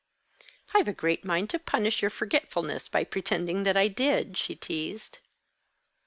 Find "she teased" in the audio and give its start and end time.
4.35-5.19